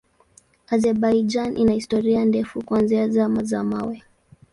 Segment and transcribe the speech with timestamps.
[0.67, 4.03] Azerbaijan ina historia ndefu kuanzia Zama za Mawe.